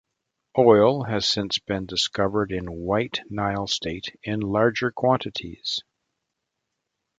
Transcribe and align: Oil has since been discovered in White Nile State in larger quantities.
Oil 0.57 1.03
has 1.03 1.27
since 1.29 1.59
been 1.59 1.85
discovered 1.85 2.51
in 2.51 2.71
White 2.71 3.21
Nile 3.29 3.67
State 3.67 4.17
in 4.23 4.39
larger 4.39 4.89
quantities. 4.91 5.81